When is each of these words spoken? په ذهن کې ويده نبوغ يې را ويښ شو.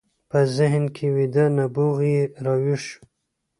په 0.29 0.39
ذهن 0.57 0.83
کې 0.95 1.05
ويده 1.15 1.45
نبوغ 1.57 1.97
يې 2.11 2.21
را 2.45 2.53
ويښ 2.63 2.81
شو. 2.91 3.01